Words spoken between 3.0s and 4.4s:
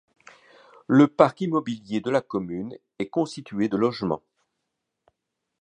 constitué de logements.